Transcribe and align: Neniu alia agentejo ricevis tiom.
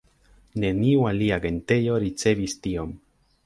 Neniu 0.63 1.03
alia 1.11 1.39
agentejo 1.41 2.01
ricevis 2.07 2.61
tiom. 2.65 3.01